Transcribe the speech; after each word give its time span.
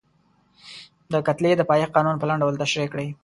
د 1.11 1.13
کتلې 1.27 1.51
د 1.57 1.61
پایښت 1.69 1.91
قانون 1.95 2.15
په 2.19 2.25
لنډ 2.29 2.39
ډول 2.43 2.55
تشریح 2.63 2.89
کړئ. 2.91 3.07